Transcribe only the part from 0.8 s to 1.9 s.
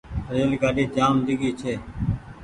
جآم ڊيگهي ڇي۔